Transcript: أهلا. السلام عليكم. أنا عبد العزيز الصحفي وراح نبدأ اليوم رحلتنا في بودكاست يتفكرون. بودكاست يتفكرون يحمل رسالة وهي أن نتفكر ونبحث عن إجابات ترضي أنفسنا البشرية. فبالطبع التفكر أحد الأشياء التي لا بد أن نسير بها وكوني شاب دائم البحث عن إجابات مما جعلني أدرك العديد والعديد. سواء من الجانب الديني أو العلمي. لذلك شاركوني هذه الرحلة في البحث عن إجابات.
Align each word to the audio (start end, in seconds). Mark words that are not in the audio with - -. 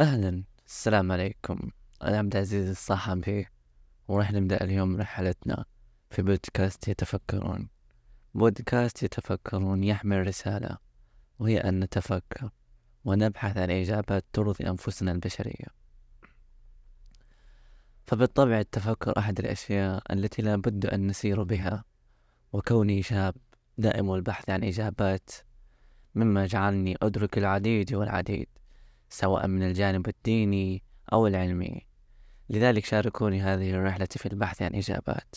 أهلا. 0.00 0.44
السلام 0.66 1.12
عليكم. 1.12 1.70
أنا 2.02 2.18
عبد 2.18 2.36
العزيز 2.36 2.68
الصحفي 2.68 3.46
وراح 4.08 4.32
نبدأ 4.32 4.64
اليوم 4.64 4.96
رحلتنا 4.96 5.64
في 6.10 6.22
بودكاست 6.22 6.88
يتفكرون. 6.88 7.68
بودكاست 8.34 9.02
يتفكرون 9.02 9.84
يحمل 9.84 10.26
رسالة 10.26 10.78
وهي 11.38 11.58
أن 11.58 11.80
نتفكر 11.80 12.50
ونبحث 13.04 13.56
عن 13.56 13.70
إجابات 13.70 14.24
ترضي 14.32 14.68
أنفسنا 14.68 15.12
البشرية. 15.12 15.66
فبالطبع 18.06 18.60
التفكر 18.60 19.18
أحد 19.18 19.38
الأشياء 19.38 20.02
التي 20.12 20.42
لا 20.42 20.56
بد 20.56 20.86
أن 20.86 21.06
نسير 21.06 21.42
بها 21.42 21.84
وكوني 22.52 23.02
شاب 23.02 23.34
دائم 23.78 24.14
البحث 24.14 24.50
عن 24.50 24.64
إجابات 24.64 25.30
مما 26.14 26.46
جعلني 26.46 26.96
أدرك 27.02 27.38
العديد 27.38 27.94
والعديد. 27.94 28.59
سواء 29.10 29.46
من 29.46 29.62
الجانب 29.62 30.08
الديني 30.08 30.82
أو 31.12 31.26
العلمي. 31.26 31.86
لذلك 32.48 32.84
شاركوني 32.84 33.40
هذه 33.40 33.70
الرحلة 33.70 34.08
في 34.10 34.26
البحث 34.26 34.62
عن 34.62 34.74
إجابات. 34.74 35.36